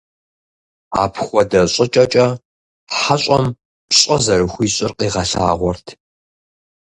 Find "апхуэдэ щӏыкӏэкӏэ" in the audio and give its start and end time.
1.03-2.27